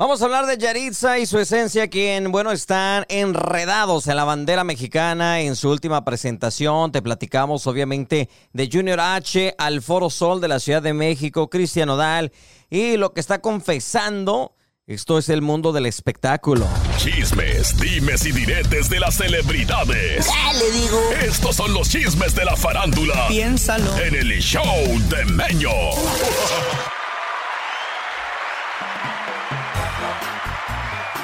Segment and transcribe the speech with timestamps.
[0.00, 4.64] Vamos a hablar de Yaritza y su esencia, quien, bueno, están enredados en la bandera
[4.64, 6.90] mexicana en su última presentación.
[6.90, 11.90] Te platicamos, obviamente, de Junior H al Foro Sol de la Ciudad de México, Cristian
[11.90, 12.32] Odal,
[12.70, 14.54] y lo que está confesando.
[14.86, 16.66] Esto es el mundo del espectáculo.
[16.96, 20.26] Chismes, dimes y diretes de las celebridades.
[20.26, 20.98] ¿Qué le digo?
[21.26, 23.28] Estos son los chismes de la farándula.
[23.28, 23.94] Piénsalo.
[23.98, 24.64] En el show
[25.10, 25.68] de Meño.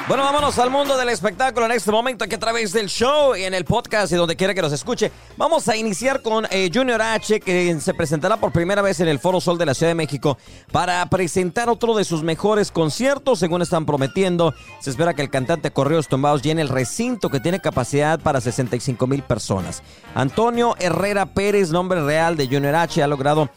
[0.09, 3.43] Bueno, vámonos al mundo del espectáculo en este momento, aquí a través del show y
[3.43, 5.11] en el podcast y donde quiera que nos escuche.
[5.37, 9.19] Vamos a iniciar con eh, Junior H, que se presentará por primera vez en el
[9.19, 10.39] Foro Sol de la Ciudad de México
[10.71, 14.55] para presentar otro de sus mejores conciertos, según están prometiendo.
[14.79, 19.09] Se espera que el cantante Correos Tombados llene el recinto que tiene capacidad para 65
[19.09, 19.83] mil personas.
[20.15, 23.51] Antonio Herrera Pérez, nombre real de Junior H, ha logrado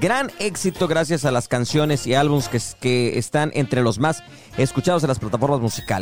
[0.00, 4.22] gran éxito gracias a las canciones y álbumes que, que están entre los más
[4.56, 5.95] escuchados en las plataformas musicales.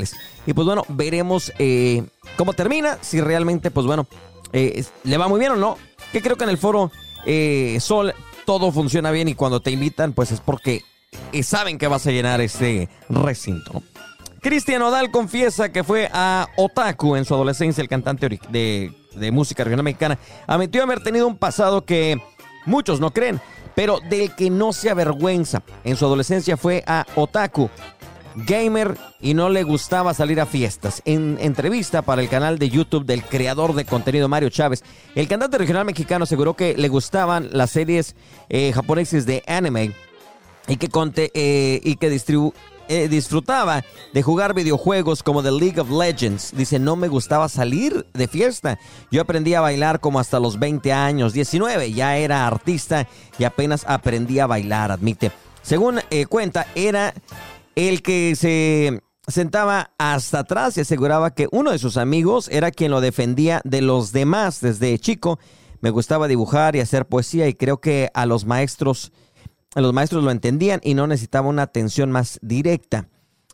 [0.46, 2.04] Y pues bueno, veremos eh,
[2.36, 4.06] cómo termina, si realmente, pues bueno,
[4.52, 5.78] eh, le va muy bien o no.
[6.12, 6.92] Que creo que en el foro
[7.26, 10.82] eh, Sol todo funciona bien y cuando te invitan, pues es porque
[11.42, 13.82] saben que vas a llenar este recinto.
[14.40, 19.64] Cristian Odal confiesa que fue a Otaku en su adolescencia, el cantante de, de música
[19.64, 20.18] regional mexicana.
[20.46, 22.20] Admitió haber tenido un pasado que
[22.66, 23.40] muchos no creen,
[23.74, 25.62] pero del que no se avergüenza.
[25.82, 27.70] En su adolescencia fue a Otaku,
[28.34, 31.02] gamer y no le gustaba salir a fiestas.
[31.04, 34.82] En entrevista para el canal de YouTube del creador de contenido Mario Chávez,
[35.14, 38.16] el cantante regional mexicano aseguró que le gustaban las series
[38.48, 39.92] eh, japoneses de anime
[40.66, 40.88] y que,
[41.34, 42.20] eh, y que
[42.88, 43.82] eh, disfrutaba
[44.12, 46.54] de jugar videojuegos como The League of Legends.
[46.56, 48.78] Dice, no me gustaba salir de fiesta.
[49.10, 51.92] Yo aprendí a bailar como hasta los 20 años, 19.
[51.92, 55.32] Ya era artista y apenas aprendí a bailar, admite.
[55.62, 55.98] Según
[56.28, 57.14] cuenta, era
[57.76, 62.90] el que se sentaba hasta atrás y aseguraba que uno de sus amigos era quien
[62.90, 65.38] lo defendía de los demás desde chico.
[65.80, 69.12] Me gustaba dibujar y hacer poesía y creo que a los maestros,
[69.74, 73.08] a los maestros lo entendían y no necesitaba una atención más directa.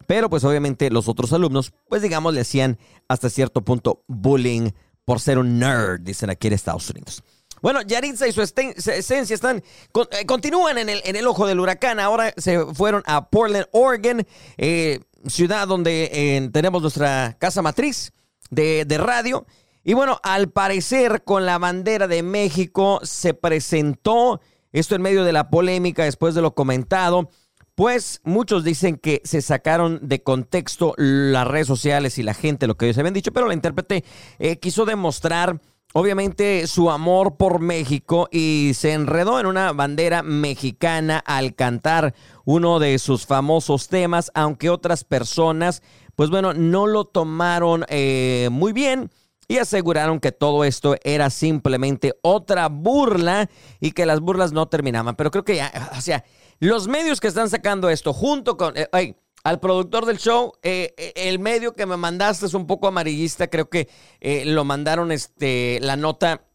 [0.06, 2.78] Pero pues obviamente los otros alumnos, pues digamos, le hacían
[3.08, 4.70] hasta cierto punto bullying
[5.04, 7.22] por ser un nerd, dicen aquí en Estados Unidos.
[7.62, 12.00] Bueno, Yaritza y su esencia están, eh, continúan en el, en el ojo del huracán.
[12.00, 14.26] Ahora se fueron a Portland, Oregon,
[14.56, 18.12] eh, ciudad donde tenemos nuestra casa matriz
[18.50, 19.46] de, radio.
[19.82, 24.40] Y bueno, al parecer con la bandera de México se presentó,
[24.72, 27.30] esto en medio de la polémica después de lo comentado,
[27.74, 32.76] pues muchos dicen que se sacaron de contexto las redes sociales y la gente lo
[32.76, 34.04] que ellos habían dicho, pero la intérprete
[34.38, 35.60] eh, quiso demostrar
[35.92, 42.14] obviamente su amor por México y se enredó en una bandera mexicana al cantar
[42.44, 45.82] uno de sus famosos temas, aunque otras personas,
[46.14, 49.10] pues bueno, no lo tomaron eh, muy bien
[49.48, 53.50] y aseguraron que todo esto era simplemente otra burla
[53.80, 55.16] y que las burlas no terminaban.
[55.16, 56.24] Pero creo que ya, o sea,
[56.60, 58.74] los medios que están sacando esto junto con...
[58.76, 62.88] Eh, al productor del show, eh, eh, el medio que me mandaste es un poco
[62.88, 63.88] amarillista, creo que
[64.20, 66.46] eh, lo mandaron este, la nota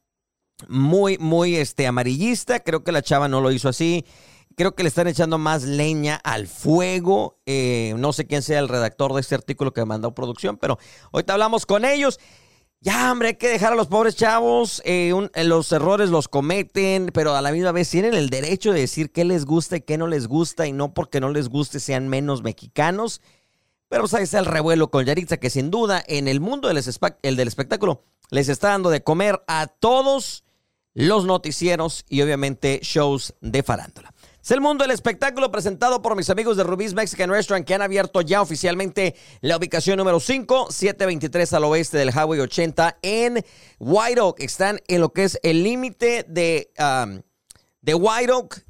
[0.67, 4.05] muy, muy este, amarillista, creo que la chava no lo hizo así,
[4.55, 9.13] creo que le están echando más leña al fuego, no sé quién sea el redactor
[9.13, 10.77] de este artículo que mandó producción, pero
[11.11, 12.19] ahorita hablamos con ellos.
[12.85, 14.79] Ya, hombre, hay que dejar a los pobres chavos.
[14.85, 18.81] Eh, eh, los errores los cometen, pero a la misma vez tienen el derecho de
[18.81, 21.79] decir qué les gusta y qué no les gusta, y no porque no les guste
[21.79, 23.21] sean menos mexicanos.
[23.89, 26.79] Pero sabes el revuelo con Yaritza, que sin duda en el mundo del,
[27.23, 30.43] el del espectáculo les está dando de comer a todos
[30.93, 34.13] los noticieros y obviamente shows de farándula.
[34.45, 37.81] Es el mundo del espectáculo presentado por mis amigos de Rubí's Mexican Restaurant que han
[37.81, 43.43] abierto ya oficialmente la ubicación número 5, 723 al oeste del Highway 80 en
[43.79, 44.41] White Oak.
[44.41, 47.23] Están en lo que es el límite de, um,
[47.81, 48.63] de White Oak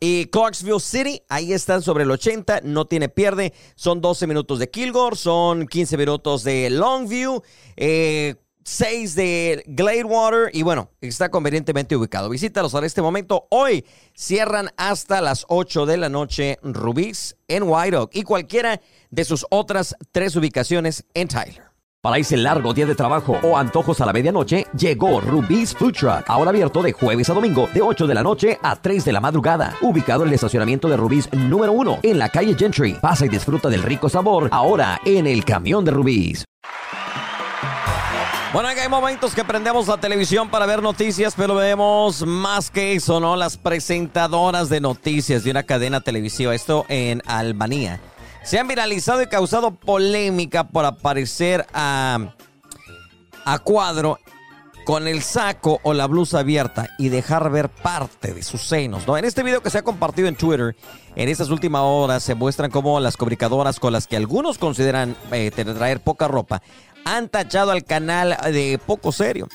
[0.00, 3.52] y Clarksville City, ahí están sobre el 80, no tiene pierde.
[3.74, 7.42] Son 12 minutos de Kilgore, son 15 minutos de Longview,
[7.76, 12.28] eh, 6 de Gladewater y bueno, está convenientemente ubicado.
[12.28, 13.46] Visítalos en este momento.
[13.50, 13.84] Hoy
[14.14, 18.80] cierran hasta las 8 de la noche Rubí's en White Oak y cualquiera
[19.10, 21.74] de sus otras tres ubicaciones en Tyler.
[22.04, 26.24] Para ese largo día de trabajo o antojos a la medianoche, llegó Rubí's Food Truck.
[26.26, 29.20] Ahora abierto de jueves a domingo, de 8 de la noche a 3 de la
[29.22, 29.74] madrugada.
[29.80, 32.98] Ubicado en el estacionamiento de Rubí's número 1, en la calle Gentry.
[33.00, 36.44] Pasa y disfruta del rico sabor, ahora en el camión de Rubí's.
[38.54, 43.18] Bueno, hay momentos que prendemos la televisión para ver noticias, pero vemos más que eso,
[43.18, 43.34] ¿no?
[43.34, 46.54] Las presentadoras de noticias de una cadena televisiva.
[46.54, 47.98] Esto en Albania.
[48.44, 52.32] se han viralizado y causado polémica por aparecer a,
[53.44, 54.20] a cuadro
[54.84, 59.04] con el saco o la blusa abierta y dejar ver parte de sus senos.
[59.04, 59.16] ¿no?
[59.16, 60.76] En este video que se ha compartido en Twitter,
[61.16, 65.50] en estas últimas horas se muestran cómo las comunicadoras con las que algunos consideran eh,
[65.50, 66.62] traer poca ropa
[67.04, 69.48] han tachado al canal de poco serio.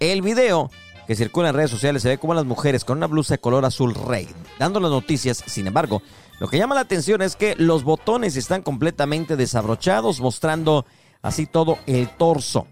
[0.00, 0.70] El video
[1.06, 3.64] que circula en redes sociales se ve como las mujeres con una blusa de color
[3.64, 6.02] azul rey, dando las noticias, sin embargo,
[6.40, 10.84] lo que llama la atención es que los botones están completamente desabrochados, mostrando
[11.22, 12.66] así todo el torso.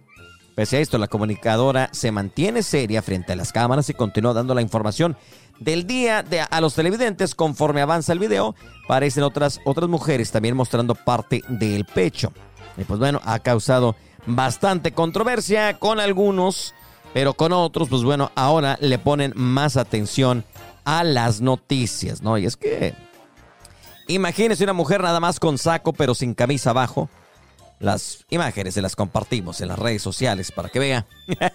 [0.54, 4.54] Pese a esto, la comunicadora se mantiene seria frente a las cámaras y continúa dando
[4.54, 5.16] la información
[5.58, 8.54] del día a los televidentes conforme avanza el video.
[8.86, 12.32] Parecen otras, otras mujeres también mostrando parte del pecho.
[12.76, 16.74] Y pues bueno, ha causado bastante controversia con algunos,
[17.12, 20.44] pero con otros, pues bueno, ahora le ponen más atención
[20.84, 22.38] a las noticias, ¿no?
[22.38, 22.94] Y es que,
[24.08, 27.08] imagínese una mujer nada más con saco, pero sin camisa abajo.
[27.80, 31.06] Las imágenes se las compartimos en las redes sociales para que vea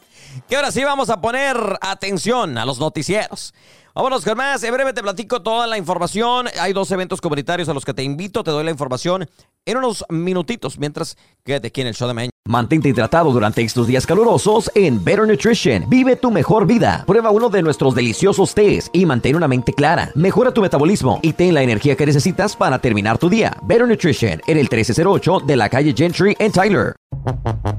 [0.50, 3.54] que ahora sí vamos a poner atención a los noticieros.
[3.96, 4.64] Vámonos con más.
[4.64, 6.48] En breve te platico toda la información.
[6.60, 8.44] Hay dos eventos comunitarios a los que te invito.
[8.44, 9.30] Te doy la información
[9.70, 12.32] en unos minutitos mientras quédate aquí en el show de mañana.
[12.48, 15.86] Mantente hidratado durante estos días calurosos en Better Nutrition.
[15.88, 17.04] Vive tu mejor vida.
[17.06, 20.10] Prueba uno de nuestros deliciosos tés y mantén una mente clara.
[20.16, 23.56] Mejora tu metabolismo y ten la energía que necesitas para terminar tu día.
[23.62, 26.96] Better Nutrition en el 1308 de la calle Gentry en Tyler.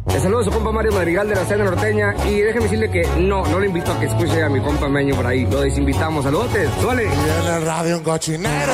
[0.06, 3.02] Le saludo a su compa Mario Madrigal de la Cena Norteña y déjeme decirle que
[3.18, 5.44] no, no le invito a que escuche a mi compa Meño por ahí.
[5.46, 6.22] Lo desinvitamos.
[6.22, 6.50] Saludos,
[6.80, 7.06] suele.
[7.06, 8.72] Y en el radio un cochinero.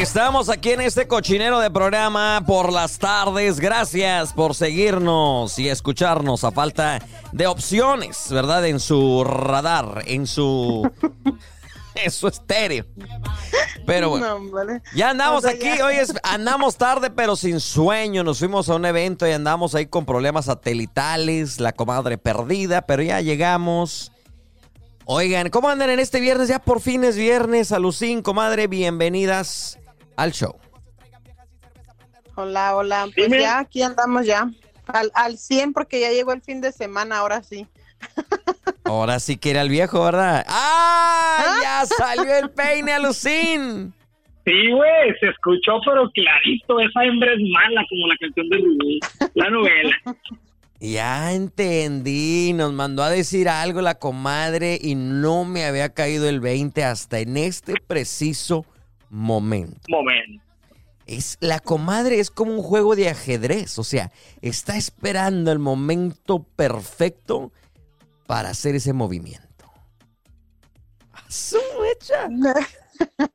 [0.00, 3.60] Estamos aquí en este cochinero de programa por las tardes.
[3.60, 7.00] Gracias por seguirnos y escucharnos a falta
[7.32, 8.64] de opciones, ¿verdad?
[8.66, 10.90] En su radar, en su
[11.94, 12.86] en su estéreo.
[13.84, 14.80] Pero bueno, No, vale.
[14.94, 15.66] ya andamos O sea, aquí.
[15.76, 15.84] ya.
[15.84, 18.24] Hoy es, andamos tarde, pero sin sueño.
[18.24, 23.02] Nos fuimos a un evento y andamos ahí con problemas satelitales, la comadre perdida, pero
[23.02, 24.12] ya llegamos.
[25.04, 26.48] Oigan, ¿cómo andan en este viernes?
[26.48, 27.70] Ya por fin es viernes.
[27.72, 29.76] A Lucín, comadre, bienvenidas
[30.20, 30.54] al show.
[32.34, 33.08] Hola, hola.
[33.14, 34.50] Pues ya aquí andamos ya.
[34.86, 37.66] Al, al 100 porque ya llegó el fin de semana, ahora sí.
[38.84, 40.44] Ahora sí que era el viejo, ¿verdad?
[40.48, 41.58] ¡Ah!
[41.62, 43.94] Ya salió el peine, Alucín.
[44.44, 46.80] Sí, güey, se escuchó, pero clarito.
[46.80, 49.00] Esa hembra es mala, como la canción de Rubí,
[49.34, 49.96] la novela.
[50.82, 56.40] Ya entendí, nos mandó a decir algo la comadre y no me había caído el
[56.40, 58.64] 20 hasta en este preciso
[59.10, 59.80] momento.
[59.88, 60.42] Momento.
[61.06, 64.10] Es, la comadre es como un juego de ajedrez, o sea,
[64.42, 67.52] está esperando el momento perfecto
[68.26, 69.48] para hacer ese movimiento.
[71.12, 72.28] ¡A su mecha!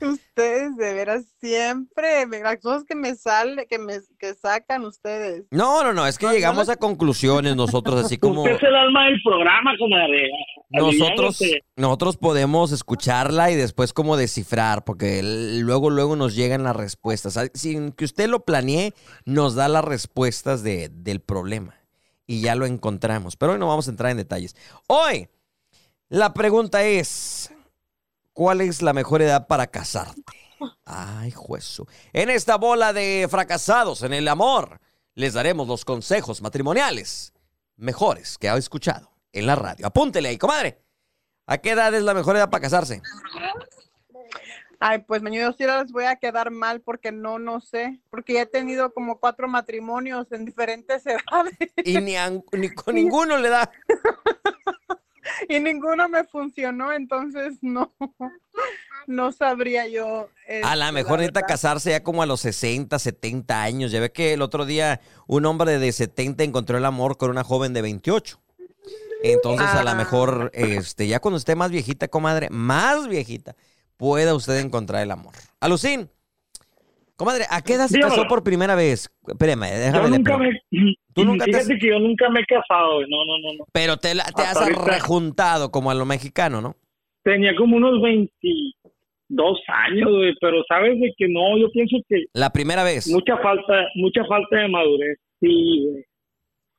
[0.00, 5.44] ustedes de veras siempre, las cosas que me sale, que me que sacan ustedes.
[5.50, 8.42] No, no, no, es que No, no llegamos le- a conclusiones nosotros, así como...
[8.42, 10.28] Usted es el alma del programa, comadre.
[10.74, 11.38] Nosotros,
[11.76, 17.38] nosotros podemos escucharla y después como descifrar, porque luego, luego nos llegan las respuestas.
[17.54, 18.92] Sin que usted lo planee,
[19.24, 21.74] nos da las respuestas de- del problema.
[22.26, 23.36] Y ya lo encontramos.
[23.36, 24.56] Pero hoy no vamos a entrar en detalles.
[24.86, 25.28] Hoy,
[26.08, 27.50] la pregunta es,
[28.32, 30.22] ¿cuál es la mejor edad para casarte?
[30.84, 31.86] Ay, juezo.
[32.12, 34.80] En esta bola de fracasados en el amor,
[35.14, 37.32] les daremos los consejos matrimoniales
[37.76, 39.86] mejores que ha escuchado en la radio.
[39.86, 40.78] Apúntele ahí, comadre.
[41.46, 43.02] ¿A qué edad es la mejor edad para casarse?
[44.80, 48.42] Ay, pues yo sí les voy a quedar mal porque no, no sé, porque ya
[48.42, 53.48] he tenido como cuatro matrimonios en diferentes edades Y ni, a- ni con ninguno le
[53.48, 53.70] da.
[55.48, 57.94] y ninguno me funcionó, entonces no,
[59.06, 60.28] no sabría yo.
[60.62, 63.90] A la este, mejor necesita casarse ya como a los 60, 70 años.
[63.92, 67.44] Ya ve que el otro día un hombre de 70 encontró el amor con una
[67.44, 68.40] joven de 28.
[69.32, 69.94] Entonces, a lo Ah.
[69.94, 73.54] mejor, este, ya cuando esté más viejita, comadre, más viejita,
[73.96, 75.32] pueda usted encontrar el amor.
[75.60, 76.10] Alucín,
[77.16, 79.08] comadre, ¿a qué edad se casó por primera vez?
[79.26, 80.50] Espérame, Yo déjame le nunca me.
[81.14, 81.68] ¿Tú nunca te has- Has...
[81.68, 83.06] que yo nunca me he casado, güey.
[83.08, 83.64] No, no, no, no.
[83.72, 84.84] Pero te, la- te has ahorita.
[84.84, 86.74] rejuntado como a lo mexicano, ¿no?
[87.22, 92.50] Tenía como unos 22 años, güey, pero sabes de que no, yo pienso que La
[92.50, 93.06] primera vez.
[93.08, 95.18] mucha falta, mucha falta de madurez.
[95.40, 96.04] Sí, güey.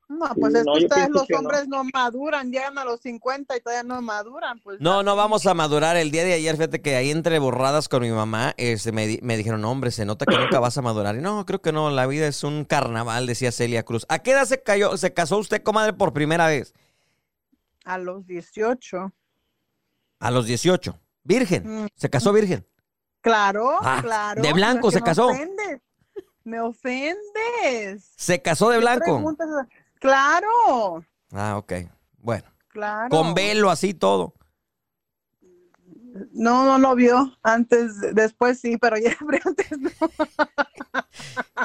[0.08, 1.84] No, pues Sí, es no, que ustedes los que hombres no.
[1.92, 4.80] maduran, llegan a los 50 y todavía no maduran, pues.
[4.80, 5.98] No, no vamos a madurar.
[5.98, 9.20] El día de ayer, fíjate que ahí entre borradas con mi mamá, este, me, di-
[9.24, 11.16] me dijeron, "No, hombre, se nota que nunca vas a madurar.
[11.16, 14.06] Y no, creo que no, la vida es un carnaval, decía Celia Cruz.
[14.08, 16.74] ¿A qué edad se, cayó, se casó usted, comadre, por primera vez?
[17.84, 19.12] A los 18.
[20.20, 21.00] A los 18.
[21.24, 21.84] Virgen.
[21.86, 21.88] Mm.
[21.96, 22.64] Se casó virgen.
[23.22, 24.42] Claro, Ah, claro.
[24.44, 25.30] de blanco se me casó.
[25.30, 25.82] ofendes.
[26.44, 28.14] Me ofendes.
[28.18, 29.36] Se casó de ¿Qué blanco.
[30.06, 31.74] Claro, Ah, ok.
[32.20, 32.46] Bueno.
[32.70, 33.10] claro.
[33.10, 34.34] Con velo así todo.
[36.32, 37.36] No, no lo vio.
[37.44, 39.90] Antes, después sí, pero ya antes no.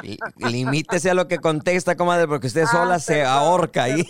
[0.01, 4.05] Li- Limítese a lo que contesta, comadre, porque usted Ah, sola se perdón, ahorca ahí.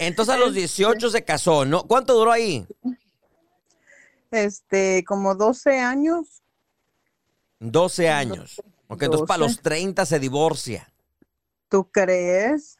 [0.00, 1.84] Entonces a los 18 se casó, ¿no?
[1.84, 2.66] ¿Cuánto duró ahí?
[4.30, 6.42] Este, como 12 años.
[7.60, 8.60] 12 años.
[8.88, 9.54] Ok, entonces para 12.
[9.54, 10.92] los 30 se divorcia.
[11.68, 12.78] ¿Tú crees?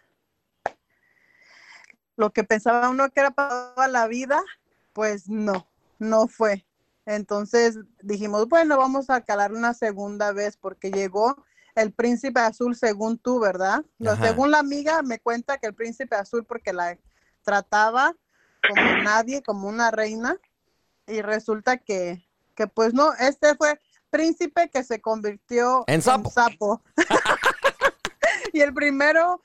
[2.16, 4.42] Lo que pensaba uno que era para toda la vida,
[4.92, 6.66] pues no, no fue.
[7.04, 11.36] Entonces dijimos, bueno, vamos a calar una segunda vez porque llegó
[11.76, 13.84] el príncipe azul según tú, ¿verdad?
[14.20, 16.98] Según la amiga me cuenta que el príncipe azul porque la
[17.42, 18.16] trataba
[18.66, 20.36] como nadie, como una reina
[21.06, 23.78] y resulta que, que pues no, este fue
[24.10, 26.30] príncipe que se convirtió En sapo.
[26.30, 26.82] sapo.
[28.56, 29.42] y el primero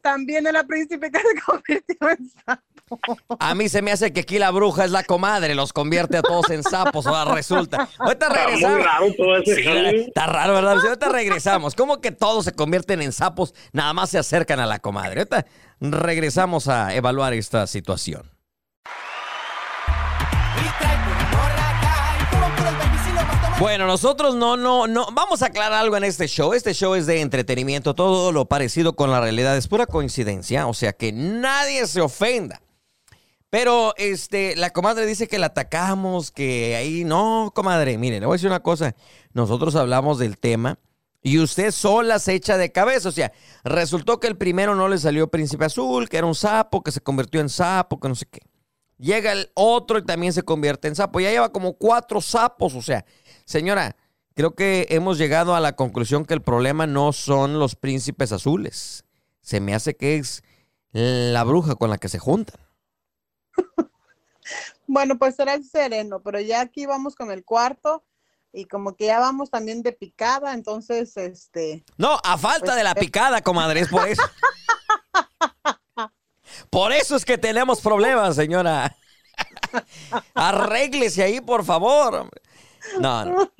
[0.00, 3.36] también era príncipe que se convirtió en sapo.
[3.40, 6.22] A mí se me hace que aquí la bruja es la comadre, los convierte a
[6.22, 7.88] todos en sapos, ahora resulta.
[7.98, 8.84] Ahorita Está muy regresamos.
[8.84, 9.62] raro todo ese Sí,
[10.06, 10.78] está raro, ¿verdad?
[10.80, 11.74] Sí, ahorita regresamos.
[11.74, 13.54] ¿Cómo que todos se convierten en sapos?
[13.72, 15.20] Nada más se acercan a la comadre.
[15.20, 15.44] Ahorita
[15.80, 18.30] regresamos a evaluar esta situación.
[23.60, 25.08] Bueno, nosotros no, no, no.
[25.12, 26.52] Vamos a aclarar algo en este show.
[26.52, 27.92] Este show es de entretenimiento.
[27.92, 30.68] Todo lo parecido con la realidad es pura coincidencia.
[30.68, 32.62] O sea que nadie se ofenda.
[33.50, 37.98] Pero este, la comadre dice que la atacamos, que ahí no, comadre.
[37.98, 38.94] Mire, le voy a decir una cosa.
[39.32, 40.78] Nosotros hablamos del tema
[41.20, 43.08] y usted sola se echa de cabeza.
[43.08, 43.32] O sea,
[43.64, 47.00] resultó que el primero no le salió príncipe azul, que era un sapo, que se
[47.00, 48.40] convirtió en sapo, que no sé qué.
[48.98, 51.18] Llega el otro y también se convierte en sapo.
[51.18, 52.74] Ya lleva como cuatro sapos.
[52.74, 53.04] O sea,
[53.48, 53.96] señora,
[54.34, 59.04] creo que hemos llegado a la conclusión que el problema no son los príncipes azules.
[59.40, 60.44] Se me hace que es
[60.92, 62.60] la bruja con la que se juntan.
[64.90, 68.06] Bueno, pues será el sereno, pero ya aquí vamos con el cuarto
[68.54, 72.94] y como que ya vamos también de picada, entonces, este, No, a falta de la
[72.94, 74.22] picada, comadre, es por eso.
[76.70, 78.96] Por eso es que tenemos problemas, señora.
[80.34, 82.30] Arréglese ahí, por favor.
[83.00, 83.52] No, no.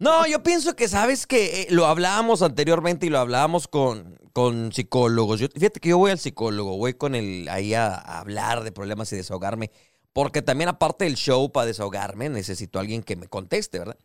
[0.00, 5.40] No, yo pienso que, ¿sabes que Lo hablábamos anteriormente y lo hablábamos con, con psicólogos.
[5.40, 9.12] Yo, fíjate que yo voy al psicólogo, voy con el ahí a, hablar de problemas
[9.12, 9.70] y desahogarme.
[10.12, 13.98] Porque también aparte del show para desahogarme, necesito a alguien que me conteste, ¿verdad?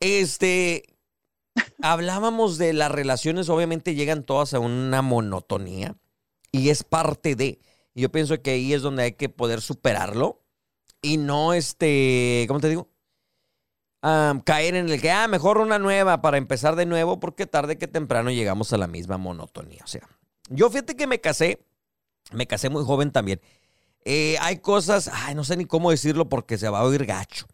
[0.00, 0.84] Este,
[1.82, 5.96] hablábamos de las relaciones, obviamente llegan todas a una monotonía
[6.52, 7.60] y es parte de.
[7.94, 10.42] Yo pienso que ahí es donde hay que poder superarlo
[11.00, 12.88] y no, este, ¿cómo te digo?
[14.44, 17.88] Caer en el que, ah, mejor una nueva para empezar de nuevo porque tarde que
[17.88, 19.82] temprano llegamos a la misma monotonía.
[19.84, 20.08] O sea,
[20.48, 21.58] yo fíjate que me casé,
[22.32, 23.40] me casé muy joven también.
[24.04, 27.46] Eh, hay cosas, ay, no sé ni cómo decirlo porque se va a oír gacho.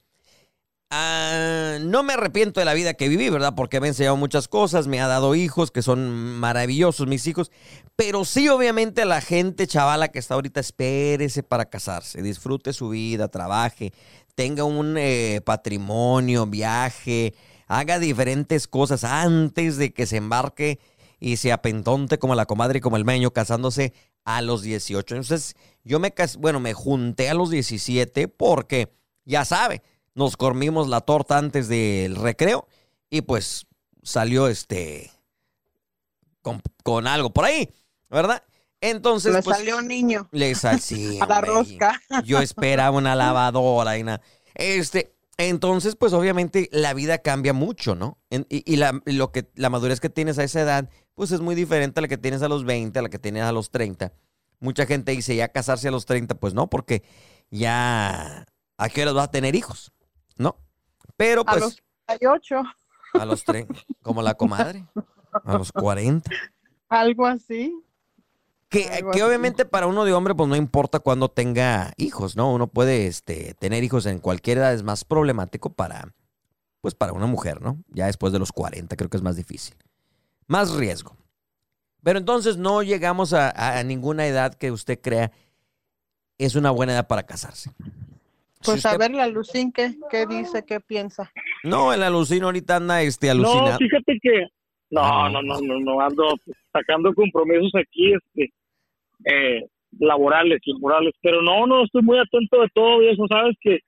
[0.94, 3.54] Ah, no me arrepiento de la vida que viví, ¿verdad?
[3.56, 7.50] Porque me ha enseñado muchas cosas, me ha dado hijos que son maravillosos, mis hijos.
[7.96, 13.28] Pero sí, obviamente, la gente chavala que está ahorita, espérese para casarse, disfrute su vida,
[13.28, 13.94] trabaje,
[14.34, 17.34] tenga un eh, patrimonio, viaje,
[17.66, 20.78] haga diferentes cosas antes de que se embarque
[21.20, 23.92] y se apentonte como la comadre y como el meño casándose
[24.24, 25.14] a los 18.
[25.14, 28.92] Entonces, yo me bueno, me junté a los 17 porque,
[29.24, 29.82] ya sabe,
[30.14, 32.66] nos comimos la torta antes del recreo
[33.08, 33.66] y pues
[34.02, 35.10] salió este
[36.42, 37.70] con, con algo por ahí,
[38.10, 38.42] ¿verdad?
[38.82, 42.00] Entonces, le pues, salió un niño le sal, sí, a la hombre, rosca.
[42.24, 44.20] Yo esperaba una lavadora y nada.
[44.54, 48.18] Este, entonces, pues obviamente la vida cambia mucho, ¿no?
[48.28, 51.40] En- y y la, lo que, la madurez que tienes a esa edad, pues es
[51.40, 53.70] muy diferente a la que tienes a los 20, a la que tienes a los
[53.70, 54.12] 30.
[54.58, 57.04] Mucha gente dice, ya casarse a los 30, pues no, porque
[57.50, 58.46] ya,
[58.78, 59.92] ¿a qué horas vas a tener hijos?
[60.36, 60.56] ¿No?
[61.16, 62.62] Pero A pues los 38,
[63.14, 64.86] a los 30, como la comadre,
[65.44, 66.30] a los 40.
[66.88, 67.72] algo así.
[68.72, 72.52] Que, que obviamente para uno de hombre, pues no importa cuándo tenga hijos, ¿no?
[72.52, 76.14] Uno puede este, tener hijos en cualquier edad, es más problemático para,
[76.80, 77.76] pues para una mujer, ¿no?
[77.88, 79.76] Ya después de los 40 creo que es más difícil.
[80.46, 81.16] Más riesgo.
[82.02, 85.30] Pero entonces no llegamos a, a- a ninguna edad que usted crea
[86.38, 87.70] es una buena edad para casarse.
[87.70, 91.30] Si Pues a usted- ver la Lucín, ¿qué, qué dice, qué piensa?
[91.62, 93.78] No, el alucino ahorita anda este, No, alucinado.
[93.78, 94.46] fíjate que
[94.96, 96.34] Ah, no, no, no, no, no ando
[96.72, 98.52] sacando compromisos aquí, este,
[99.24, 99.62] eh,
[99.98, 101.14] laborales, laborales.
[101.22, 103.78] Pero no, no estoy muy atento de todo y eso, sabes que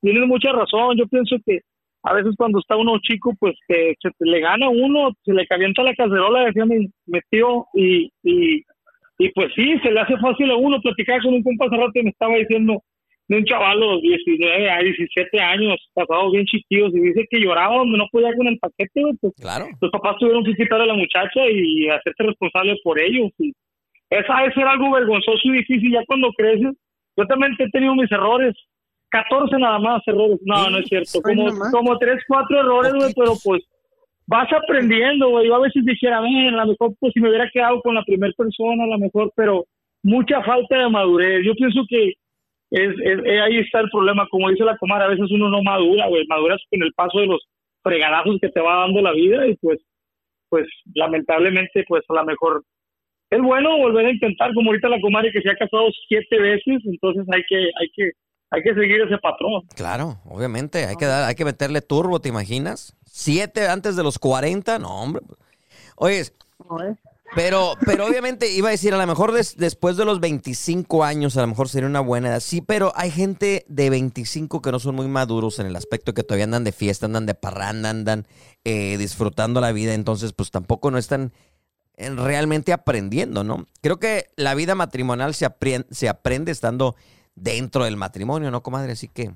[0.00, 0.96] tienes mucha razón.
[0.96, 1.60] Yo pienso que
[2.02, 5.46] a veces cuando está uno chico, pues que se le gana a uno, se le
[5.46, 8.62] calienta la cacerola, decía mi, mi tío, y, y,
[9.18, 12.10] y pues sí, se le hace fácil a uno platicar con un compa y me
[12.10, 12.82] estaba diciendo
[13.28, 17.38] de un chaval de los 19 a 17 años, pasados bien chiquillos, y dice que
[17.38, 19.66] lloraba donde no podía con el paquete, pues Claro.
[19.80, 23.30] los papás tuvieron que quitarle a la muchacha y hacerse responsable por ellos.
[23.38, 23.52] Y
[24.10, 26.76] esa es ser algo vergonzoso y difícil ya cuando creces.
[27.16, 28.54] Yo también he tenido mis errores.
[29.10, 30.38] 14 nada más errores.
[30.44, 31.20] No, no es cierto.
[31.22, 33.62] Como, como 3, 4 errores, güey, pero pues
[34.26, 35.48] vas aprendiendo, güey.
[35.48, 38.04] Yo a veces dijera, ven, a lo mejor pues si me hubiera quedado con la
[38.04, 39.64] primera persona, a lo mejor, pero
[40.04, 41.44] mucha falta de madurez.
[41.44, 42.10] Yo pienso que
[42.70, 44.28] es, es- eh, ahí está el problema.
[44.30, 46.24] Como dice la comadre, a veces uno no madura, güey.
[46.28, 47.44] Maduras con el paso de los
[47.82, 49.78] fregadazos que te va dando la vida y pues
[50.50, 52.62] pues lamentablemente pues a lo mejor
[53.30, 56.82] es bueno volver a intentar como ahorita la comadre que se ha casado siete veces
[56.84, 58.10] entonces hay que hay que
[58.52, 60.84] hay que seguir ese patrón Claro, obviamente.
[60.84, 62.96] Hay que, dar, hay que meterle turbo, ¿te imaginas?
[63.04, 65.22] Siete antes de los 40, no, hombre.
[65.94, 66.24] Oye,
[67.36, 71.36] pero, pero obviamente iba a decir, a lo mejor des- después de los 25 años,
[71.36, 72.40] a lo mejor sería una buena edad.
[72.40, 76.24] Sí, pero hay gente de 25 que no son muy maduros en el aspecto que
[76.24, 78.26] todavía andan de fiesta, andan de parranda, andan
[78.64, 79.94] eh, disfrutando la vida.
[79.94, 81.32] Entonces, pues tampoco no están eh,
[82.16, 83.66] realmente aprendiendo, ¿no?
[83.82, 86.96] Creo que la vida matrimonial se, aprien- se aprende estando
[87.34, 88.92] dentro del matrimonio, ¿no, comadre?
[88.92, 89.34] Así que,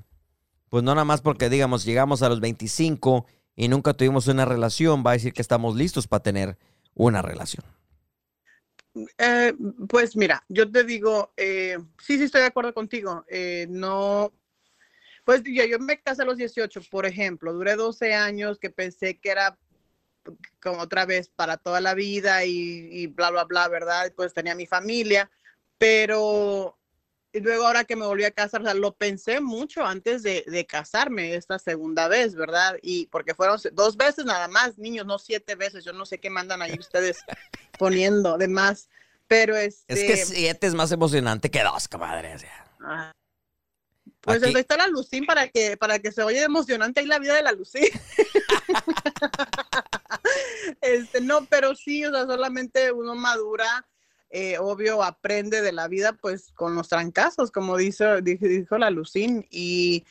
[0.69, 5.03] pues no nada más porque, digamos, llegamos a los 25 y nunca tuvimos una relación,
[5.05, 6.57] va a decir que estamos listos para tener
[6.93, 7.65] una relación.
[9.17, 9.53] Eh,
[9.89, 13.25] pues mira, yo te digo, eh, sí, sí estoy de acuerdo contigo.
[13.29, 14.33] eh, no,
[15.25, 19.19] pues yo, yo me casé a los 18, por ejemplo, duré 12 años que pensé
[19.19, 19.57] que era
[20.61, 24.11] como otra vez para toda la vida y, y bla, bla, bla, ¿verdad?
[24.15, 25.29] Pues tenía mi familia,
[25.77, 26.77] pero
[27.35, 30.45] y luego ahora que me volví a casar, o sea, lo pensé mucho antes de,
[30.47, 32.77] de casarme esta segunda vez, ¿verdad?
[32.81, 36.29] Y porque fueron dos veces nada más, niños, no siete veces, yo no sé qué
[36.29, 37.17] mandan ahí ustedes
[37.77, 38.87] poniendo de más,
[39.27, 39.93] pero este...
[39.93, 42.37] Es que siete es más emocionante que dos, comadre.
[42.79, 43.11] ah,
[44.21, 47.35] Pues ahí está la Lucín para que, para que se oye emocionante ahí la vida
[47.35, 47.83] de la Lucín.
[50.81, 53.85] este, no, pero sí, o sea, solamente uno madura,
[54.29, 58.89] eh, obvio, aprende de la vida, pues, con los trancazos, como dice, dijo, dijo la
[58.89, 59.45] Lucín.
[59.49, 60.03] Y,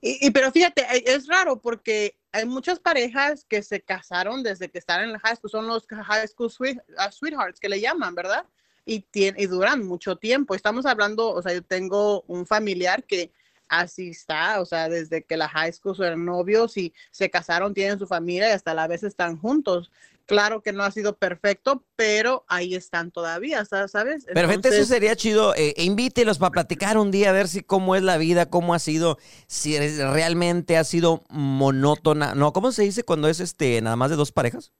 [0.00, 4.78] y, pero fíjate, eh, es raro porque hay muchas parejas que se casaron desde que
[4.78, 8.14] están en la high school, son los high school sweet- ah, sweethearts que le llaman,
[8.14, 8.44] ¿verdad?
[8.84, 10.54] Y, tien- y duran mucho tiempo.
[10.54, 13.32] Estamos hablando, o sea, yo tengo un familiar que
[13.68, 17.98] así está, o sea, desde que la high school eran novios y se casaron, tienen
[17.98, 19.90] su familia y hasta la vez están juntos.
[20.26, 24.24] Claro que no ha sido perfecto, pero ahí están todavía, sa- ¿sabes?
[24.34, 25.54] Pero gente, eso Entonces, sería chido.
[25.54, 28.80] eh, invítelos para platicar un día a ver si cómo es la vida, cómo ha
[28.80, 32.34] sido, si realmente ha sido monótona.
[32.34, 34.72] No, ¿cómo se dice cuando es este nada más de dos parejas?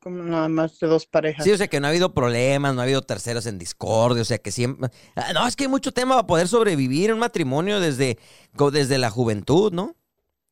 [0.00, 1.44] Como nada más de dos parejas.
[1.44, 4.24] Sí, o sea que no ha habido problemas, no ha habido terceros en discordia, o
[4.24, 4.90] sea que siempre...
[5.14, 8.18] Ah, No, es que hay mucho tema para poder sobrevivir en un matrimonio desde,
[8.72, 9.96] desde la juventud, ¿no?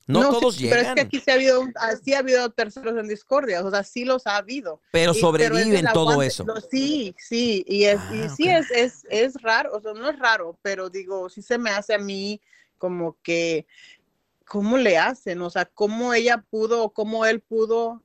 [0.07, 2.49] No, sí, todos Pero es llegan, que aquí sí ha habido, ah, sí ha habido
[2.51, 4.81] terceros en discordia, o sea, sí los ha habido.
[4.91, 6.45] pero Y- sobreviven todo eso.
[6.47, 10.09] lo- sí, sí, y, es, y Ah, sí es, es, es raro, o sea, no
[10.09, 12.41] es raro, pero digo, sí se me hace a mí
[12.79, 13.67] como que,
[14.47, 15.43] ¿cómo le hacen?
[15.43, 18.03] O sea, ¿cómo ella pudo, cómo él pudo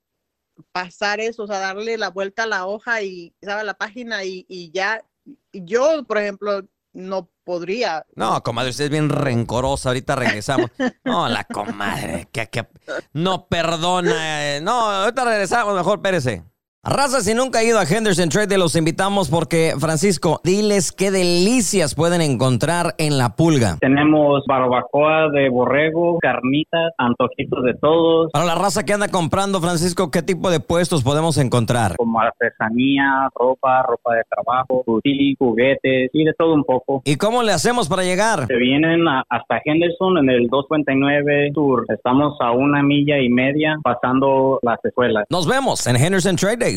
[0.71, 3.63] pasar eso, o sea, darle la vuelta a la hoja y, ¿sabe?
[3.63, 5.03] La página y, y ya,
[5.51, 6.61] yo, por ejemplo,
[6.93, 8.05] no podría.
[8.15, 9.89] No, comadre, usted es bien rencorosa.
[9.89, 10.69] Ahorita regresamos.
[11.03, 12.27] No, la comadre.
[12.31, 12.67] Que, que-
[13.13, 14.55] no perdona.
[14.57, 14.61] eh.
[14.61, 15.75] No, ahorita regresamos.
[15.75, 16.43] Mejor, espérese.
[16.85, 21.95] Raza, si nunca ha ido a Henderson Trade, los invitamos porque, Francisco, diles qué delicias
[21.95, 23.77] pueden encontrar en La Pulga.
[23.79, 30.11] Tenemos barbacoa de borrego, carnitas, antojitos de todos, Para la raza que anda comprando, Francisco,
[30.11, 31.95] ¿qué tipo de puestos podemos encontrar?
[31.95, 37.01] como artesanía, ropa, ropa de trabajo, fusil, juguetes y de todo un poco.
[37.05, 38.45] ¿Y cómo le hacemos para llegar?
[38.47, 41.85] Se vienen a- hasta Henderson en el 259 Sur.
[41.87, 45.23] Estamos a una milla y media pasando las escuelas.
[45.29, 46.72] Nos vemos en Henderson Trade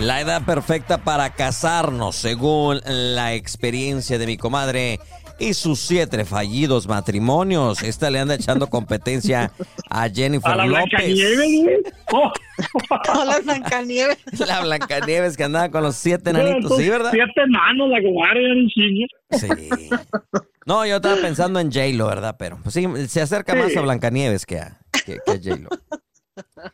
[0.00, 5.00] La edad perfecta para casarnos, según la experiencia de mi comadre
[5.38, 7.82] y sus siete fallidos matrimonios.
[7.82, 9.52] Esta le anda echando competencia
[9.90, 10.90] a Jennifer a la López.
[10.90, 11.66] Blancanieves güey.
[12.12, 12.32] Oh.
[13.20, 14.18] Hola, Blancanieves.
[14.46, 17.10] La Blancanieves que andaba con los siete nanitos, ¿sí, verdad?
[17.12, 19.06] siete manos la comadre ya ni chingue.
[19.30, 19.68] Sí.
[20.64, 22.36] No, yo estaba pensando en J-Lo, ¿verdad?
[22.38, 25.68] Pero pues, sí, se acerca más a Blancanieves que a, que, que a J-Lo.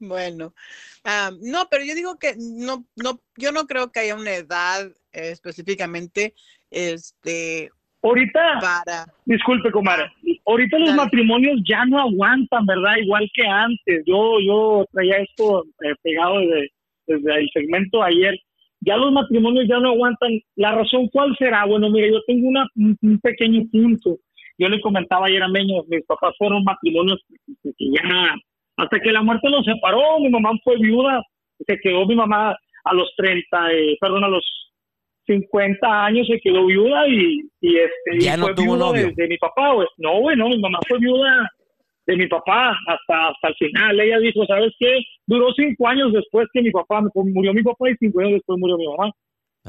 [0.00, 0.52] Bueno,
[1.04, 4.86] ah, no, pero yo digo que no, no, yo no creo que haya una edad
[5.12, 6.34] eh, específicamente,
[6.70, 7.70] este,
[8.02, 9.06] Ahorita, para.
[9.24, 10.12] disculpe, comadre,
[10.44, 11.02] ahorita los Dale.
[11.04, 12.96] matrimonios ya no aguantan, ¿verdad?
[13.02, 14.04] Igual que antes.
[14.06, 16.70] Yo yo traía esto eh, pegado desde,
[17.06, 18.38] desde el segmento de ayer.
[18.80, 20.38] Ya los matrimonios ya no aguantan.
[20.56, 21.64] ¿La razón cuál será?
[21.64, 24.18] Bueno, mire, yo tengo una, un, un pequeño punto.
[24.58, 27.20] Yo le comentaba ayer a Meño, mis papás fueron matrimonios
[27.62, 28.34] que ya,
[28.76, 31.22] hasta que la muerte los separó, mi mamá fue viuda,
[31.66, 34.44] se quedó mi mamá a los 30, eh, perdón, a los
[35.26, 39.06] 50 años se quedó viuda y, y este Ya y no fue tuvo viuda novio.
[39.08, 39.88] de, de mi papá, güey.
[39.96, 41.50] No, güey, no, mi mamá fue viuda
[42.06, 43.98] de mi papá hasta hasta el final.
[44.00, 45.00] Ella dijo, ¿sabes qué?
[45.26, 48.76] Duró cinco años después que mi papá, murió mi papá y cinco años después murió
[48.76, 49.10] mi mamá.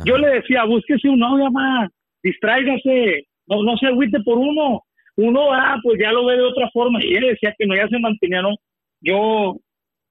[0.04, 1.90] Yo le decía, búsquese un novio, mamá,
[2.22, 4.82] distráigase, no, no se agüite por uno.
[5.18, 7.00] Uno, ah, pues ya lo ve de otra forma.
[7.04, 8.56] Y ella decía que no, ya se mantenía, no.
[9.02, 9.56] Yo,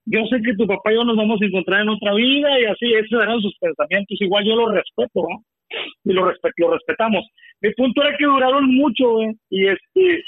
[0.05, 2.65] yo sé que tu papá y yo nos vamos a encontrar en otra vida y
[2.65, 4.17] así, esos eran sus pensamientos.
[4.19, 5.43] Igual yo los respeto, ¿no?
[6.03, 7.23] Y lo, respe- lo respetamos.
[7.61, 9.35] Mi punto era que duraron mucho, ¿eh?
[9.49, 10.23] Y este,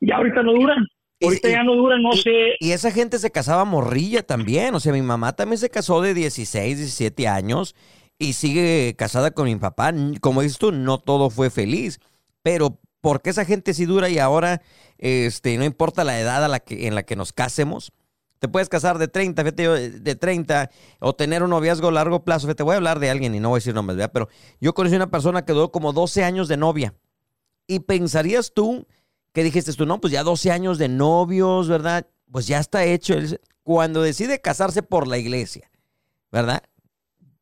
[0.00, 0.86] y ahorita no duran.
[1.22, 2.54] Ahorita y- ya no duran, no y, sé.
[2.60, 4.74] y esa gente se casaba morrilla también.
[4.74, 7.74] O sea, mi mamá también se casó de 16, 17 años
[8.20, 9.92] y sigue casada con mi papá.
[10.20, 12.00] Como dices tú, no todo fue feliz.
[12.42, 14.60] Pero ¿por qué esa gente sí dura y ahora
[14.98, 17.92] este, no importa la edad a la que, en la que nos casemos?
[18.38, 22.22] Te puedes casar de 30, fíjate yo, de 30, o tener un noviazgo a largo
[22.22, 22.46] plazo.
[22.46, 24.12] Fíjate, voy a hablar de alguien y no voy a decir nombres, ¿verdad?
[24.12, 24.28] Pero
[24.60, 26.94] yo conocí una persona que duró como 12 años de novia.
[27.66, 28.86] Y pensarías tú
[29.32, 32.06] que dijiste tú, no, pues ya 12 años de novios, ¿verdad?
[32.30, 33.14] Pues ya está hecho.
[33.62, 35.70] Cuando decide casarse por la iglesia,
[36.30, 36.62] ¿verdad?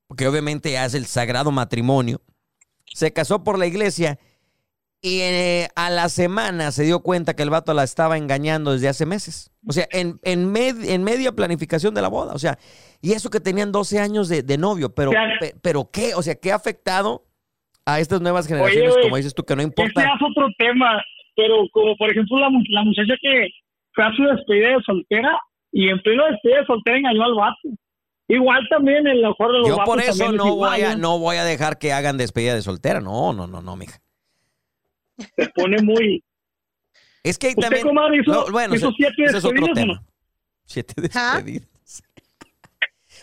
[0.08, 2.20] Porque obviamente ya es el sagrado matrimonio.
[2.86, 4.18] Se casó por la iglesia
[5.00, 8.88] y eh, a la semana se dio cuenta que el vato la estaba engañando desde
[8.88, 9.52] hace meses.
[9.68, 12.32] O sea, en, en, med- en media planificación de la boda.
[12.32, 12.58] O sea,
[13.00, 14.92] y eso que tenían 12 años de, de novio.
[14.94, 16.14] Pero, pe- pero ¿qué?
[16.14, 17.26] O sea, ¿qué ha afectado
[17.84, 18.92] a estas nuevas generaciones?
[18.94, 20.02] Oye, como dices tú, que no Este importa.
[20.02, 21.00] es otro tema,
[21.36, 23.48] pero como por ejemplo la, la muchacha que
[23.92, 25.38] fue a su despedida de soltera
[25.70, 27.68] y en pleno despedida de soltera engañó al vato.
[28.28, 30.80] Igual también en la mejor de los Yo por eso también es no igual, voy,
[30.82, 30.96] a, ¿eh?
[30.96, 33.00] no voy a dejar que hagan despedida de soltera.
[33.00, 34.00] No, no, no, no, mija.
[35.36, 36.22] Se pone muy...
[37.22, 37.86] Es que ahí ¿Usted, también.
[37.86, 39.94] comadre, hizo- No, bueno, hizo ese- siete ese es otro despedidas o tema.
[39.94, 40.06] no?
[40.64, 41.32] Siete ¿Ah?
[41.36, 41.68] despedidas.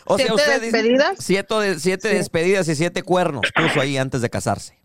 [0.08, 1.18] O sea, ¿Siete usted dice- despedidas?
[1.18, 2.14] Siete, de- siete Sí.
[2.16, 4.78] despedidas y siete cuernos puso ahí antes de casarse.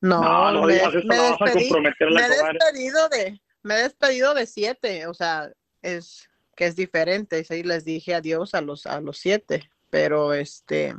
[0.00, 2.30] No, No, no me, digas eso, me no vas a despedí, comprometer la me he
[2.38, 5.50] despedido de, me he despedido de siete, o sea,
[5.82, 6.28] es
[6.60, 10.94] que es diferente, sí les dije adiós a los, a los siete, pero este,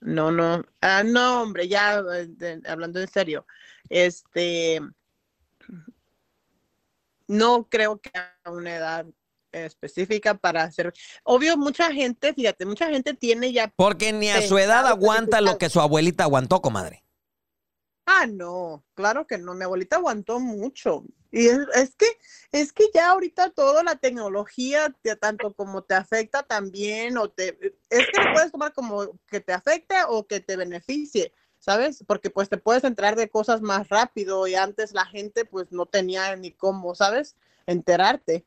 [0.00, 3.46] no, no, ah, no, hombre, ya de- hablando en serio,
[3.88, 4.80] este,
[7.28, 9.06] no creo que haya una edad
[9.52, 14.58] específica para hacer, obvio, mucha gente, fíjate, mucha gente tiene ya Porque ni a su
[14.58, 17.04] edad aguanta lo que su abuelita aguantó, comadre.
[18.12, 19.54] Ah, no, claro que no.
[19.54, 21.04] Mi abuelita aguantó mucho.
[21.30, 22.06] Y es, es que,
[22.50, 27.56] es que ya ahorita toda la tecnología, te- tanto como te afecta también, o te,
[27.88, 32.02] es que lo puedes tomar como que te afecte o que te beneficie, ¿sabes?
[32.06, 35.86] Porque pues te puedes enterar de cosas más rápido y antes la gente pues no
[35.86, 37.36] tenía ni cómo, ¿sabes?
[37.66, 38.44] Enterarte.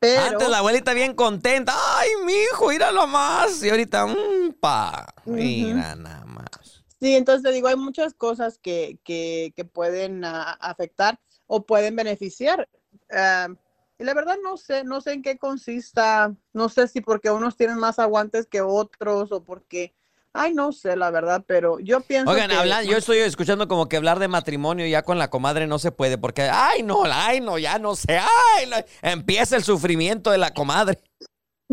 [0.00, 1.72] Pero, Antes la abuelita bien contenta.
[1.98, 3.62] Ay, mi hijo, míralo más.
[3.62, 6.73] Y ahorita, mm, pa, mira nada más.
[7.00, 11.96] Sí, entonces te digo, hay muchas cosas que, que, que pueden ah, afectar o pueden
[11.96, 12.68] beneficiar.
[13.10, 13.48] Ah,
[13.98, 17.56] y la verdad no sé, no sé en qué consista, no sé si porque unos
[17.56, 19.94] tienen más aguantes que otros o porque,
[20.32, 23.96] ay, no sé la verdad, pero yo pienso Oigan, que yo estoy escuchando como que
[23.96, 27.56] hablar de matrimonio ya con la comadre no se puede, porque, ay, no, ay, no,
[27.56, 28.76] ya no sé, ay, no.
[29.02, 31.00] empieza el sufrimiento de la comadre.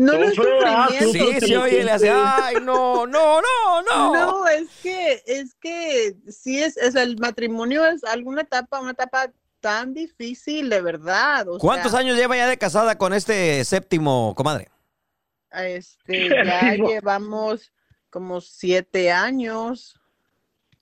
[0.02, 0.88] No, no es Sufre, ah.
[0.90, 4.12] Sí, sí, oye, le hace, ay, no, no, no, no.
[4.12, 9.30] No, es que, es que sí es, es el matrimonio es alguna etapa, una etapa
[9.60, 11.48] tan difícil, de verdad.
[11.48, 14.70] o ¿Cuántos sea, años lleva ya de casada con este séptimo, comadre?
[15.52, 17.72] Este, ya llevamos
[18.10, 19.94] como siete años,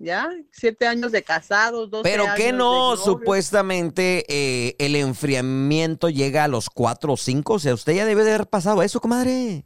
[0.02, 6.44] ya, siete años de casados, dos Pero que no, supuestamente supuestamente, eh, el enfriamiento llega
[6.44, 7.52] a los cuatro o cinco.
[7.54, 9.64] O sea, usted ya debe de haber pasado eso, comadre.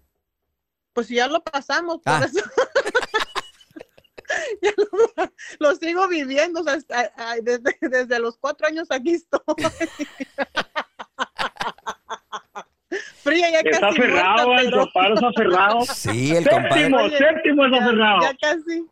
[0.92, 2.26] Pues ya lo pasamos, por Ah.
[2.26, 2.44] eso.
[4.62, 4.86] Ya lo,
[5.60, 6.78] lo sigo viviendo, o sea,
[7.42, 9.40] desde, desde los cuatro años aquí estoy.
[13.22, 15.80] Fría, ya Está casi aferrado, muerta, el pero- papá es aferrado.
[15.94, 16.70] Sí, el compadre.
[16.82, 18.20] Séptimo, séptimo es ya, aferrado.
[18.22, 18.86] ya casi,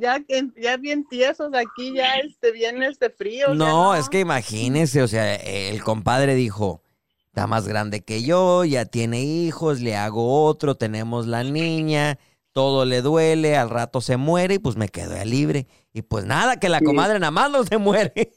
[0.00, 3.48] ya, que- ya bien tiesos aquí, ya este, bien este frío.
[3.48, 6.82] ya No, es que imagínese, o sea, el compadre dijo,
[7.26, 12.18] está más grande que yo, ya tiene hijos, le hago otro, tenemos la niña,
[12.52, 15.66] todo le duele, al rato se muere y pues me quedo ya libre.
[15.92, 18.32] Y pues nada, que la comadre nada más no se muere.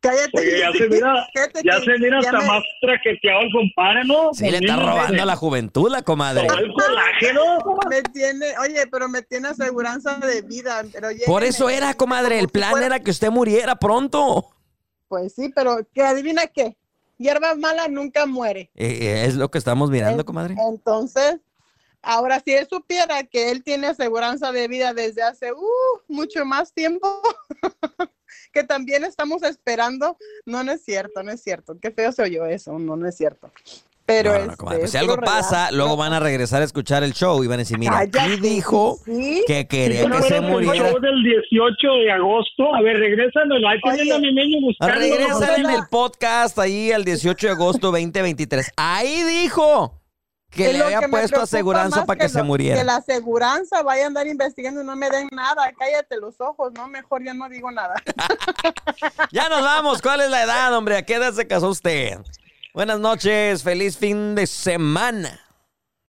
[0.00, 0.30] Cállate.
[0.32, 1.28] Oye, ya se mira,
[1.64, 4.32] ya se mira ya hasta me- más traqueteado el compadre, ¿no?
[4.32, 6.46] Sí, le está robando la juventud la comadre.
[6.46, 7.42] El colágeno.
[7.90, 10.82] Me tiene, oye, pero me tiene aseguranza de vida.
[10.92, 14.48] Pero Por eso era, comadre, el plan fuera- era que usted muriera pronto.
[15.08, 16.76] Pues sí, pero que adivina qué.
[17.18, 18.70] Hierba mala nunca muere.
[18.74, 20.54] Eh, eh, es lo que estamos mirando, En- comadre.
[20.70, 21.36] Entonces,
[22.00, 26.72] ahora si él supiera que él tiene aseguranza de vida desde hace uh, mucho más
[26.72, 27.20] tiempo,
[28.52, 30.16] que también estamos esperando,
[30.46, 31.76] no, no es cierto, no es cierto.
[31.80, 33.50] Qué feo se oyó eso, no, no es cierto.
[34.06, 37.04] Pero No, este, comadre, pues es si algo pasa, luego van a regresar a escuchar
[37.04, 39.44] el show y van a decir, mira, aquí Cállate, dijo sí.
[39.46, 40.90] que quería ¿No que se recuerdas el muriera.
[40.90, 42.74] show del 18 de agosto?
[42.74, 43.68] A ver, regrésamelo.
[43.68, 44.94] Ahí tienen a mi niño buscando.
[44.96, 48.72] Regresa en el podcast ahí el 18 de agosto 2023.
[48.76, 49.99] Ahí dijo
[50.50, 52.76] que Es le había me puesto aseguranza para que, se lo- muriera.
[52.78, 55.72] Que la aseguranza vaya a andar investigando y no me den nada.
[55.78, 57.94] Cállate los ojos, no, mejor ya no digo nada.
[59.32, 60.02] Ya nos vamos.
[60.02, 60.96] ¿Cuál es la edad, hombre?
[60.96, 62.18] ¿A qué edad se casó usted?
[62.74, 63.62] Buenas noches.
[63.62, 65.40] Feliz fin de semana.